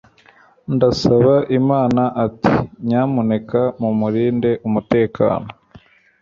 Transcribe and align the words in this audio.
Ndasaba 0.75 1.35
Imana 1.59 2.01
ati 2.25 2.53
Nyamuneka 2.87 3.61
mumurinde 3.79 4.51
umutekano 4.67 5.47